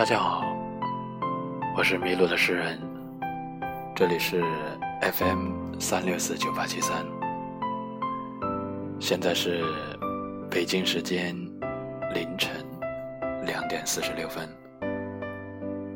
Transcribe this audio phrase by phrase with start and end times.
[0.00, 0.42] 大家好，
[1.76, 2.80] 我是迷路的诗人，
[3.94, 4.42] 这里是
[5.02, 7.04] FM 三六四九八七三，
[8.98, 9.62] 现在是
[10.50, 11.36] 北京时间
[12.14, 12.50] 凌晨
[13.44, 14.48] 两点四十六分，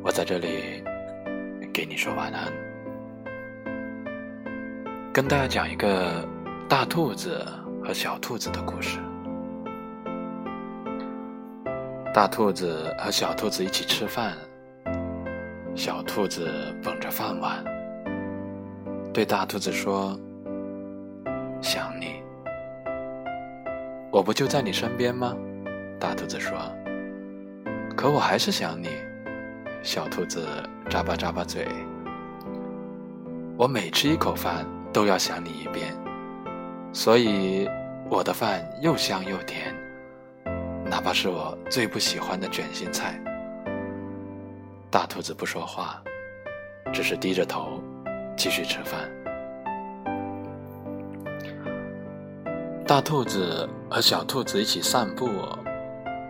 [0.02, 0.84] 我在这里
[1.72, 2.52] 给你说晚安，
[5.14, 6.28] 跟大家讲一个
[6.68, 7.42] 大兔子
[7.82, 8.98] 和小兔子的故事。
[12.14, 14.34] 大兔子和小兔子一起吃饭，
[15.74, 16.48] 小兔子
[16.80, 17.64] 捧着饭碗，
[19.12, 20.16] 对大兔子说
[21.60, 22.22] ：“想你，
[24.12, 25.34] 我不就在你身边吗？”
[25.98, 26.56] 大兔子说
[27.96, 28.90] ：“可我还是想你。”
[29.82, 30.46] 小兔子
[30.88, 31.66] 咂巴咂巴嘴
[33.58, 35.92] ：“我每吃一口饭都要想你一遍，
[36.92, 37.68] 所以
[38.08, 39.74] 我的饭又香又甜。”
[40.86, 43.20] 哪怕是我最不喜欢的卷心菜，
[44.90, 46.02] 大兔子不说话，
[46.92, 47.82] 只是低着头
[48.36, 49.00] 继续吃饭。
[52.86, 55.30] 大兔子和小兔子一起散步，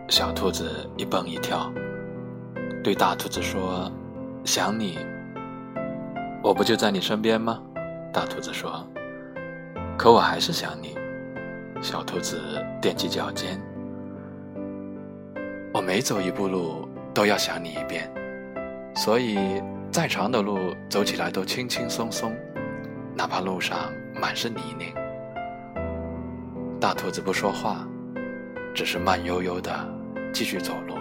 [0.08, 1.70] 小兔子一蹦一跳，
[2.82, 3.91] 对大兔子说
[4.47, 4.98] ：“想你，
[6.42, 7.60] 我不就在你身边吗？”
[8.12, 8.86] 大兔子说
[9.98, 10.97] ：“可我还是想你。”
[11.82, 12.41] 小兔子
[12.80, 13.60] 踮起脚尖。
[15.75, 18.08] 我每走一步路都要想你一遍，
[18.94, 22.33] 所以再长的路走起来都轻轻松松，
[23.12, 24.94] 哪怕路上满是泥泞。
[26.81, 27.84] 大兔子不说话，
[28.72, 29.72] 只是慢悠悠的
[30.33, 30.94] 继续走路。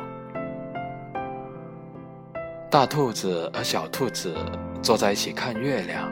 [2.67, 4.35] 大兔子和小兔子
[4.81, 6.11] 坐在一起看月亮。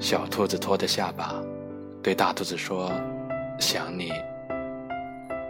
[0.00, 1.34] 小兔子托着下巴，
[2.02, 2.90] 对大兔子说
[3.60, 4.10] ：“想你。”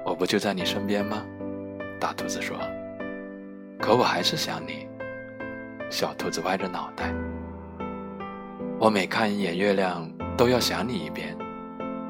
[0.04, 1.22] 我不就在你身边吗？
[1.98, 2.56] 大兔子说。
[3.80, 4.86] 可我还是想你。
[5.90, 7.14] 小兔子歪着脑袋。
[8.78, 11.36] 我每看一眼月亮，都要想你一遍，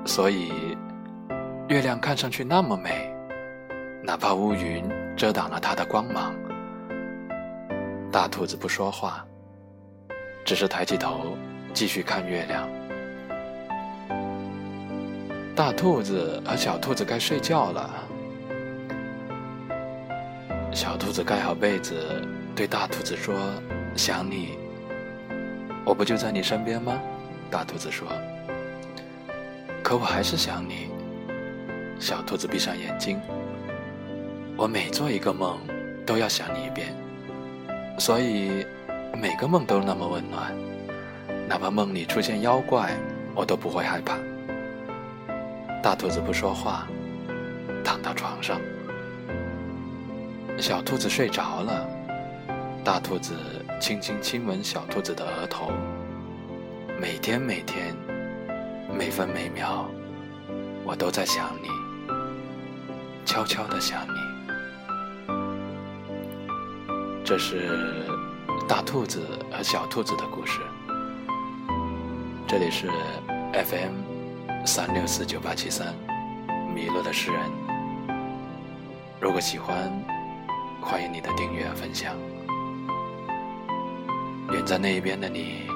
[0.04, 0.76] 所以
[1.68, 3.14] 月亮看上去那么美，
[4.02, 4.84] 哪怕乌云
[5.16, 6.34] 遮挡了它的光芒。
[8.10, 9.24] 大兔子不说话，
[10.44, 11.36] 只是抬起头
[11.72, 12.68] 继续看月亮。
[15.54, 17.90] 大兔子和小兔子该睡觉了。
[20.78, 22.24] 小兔子盖好被子，
[22.54, 23.34] 对大兔子说
[23.98, 24.56] ：“想你，
[25.84, 26.96] 我不就在你身边吗？”
[27.50, 28.06] 大兔子说
[29.82, 30.88] ：“可我还是想你。”
[31.98, 33.20] 小兔子闭上眼睛
[34.56, 35.58] ：“我每做一个梦，
[36.06, 36.94] 都要想你一遍，
[37.98, 38.64] 所以
[39.20, 40.54] 每个梦都那么温暖，
[41.48, 42.92] 哪怕梦里出现妖怪，
[43.34, 44.16] 我都不会害怕。”
[45.82, 46.86] 大兔子不说话，
[47.84, 48.60] 躺到床上。
[50.60, 51.88] 小兔子睡着了，
[52.84, 53.34] 大兔子
[53.80, 55.70] 轻轻亲吻小兔子的额头。
[57.00, 57.94] 每天每天，
[58.92, 59.86] 每分每秒，
[60.84, 61.68] 我都在想你，
[63.24, 64.18] 悄悄的想你。
[67.24, 68.04] 这是
[68.66, 70.60] 大兔子和小兔子的故事。
[72.46, 72.88] 这里是
[73.52, 74.18] FM。
[74.66, 75.94] 三六四九八七三，
[76.74, 77.40] 迷路的诗人。
[79.20, 79.90] 如果喜欢，
[80.90, 82.16] 欢迎你的订阅和分享。
[84.52, 85.67] 远在那一边的你，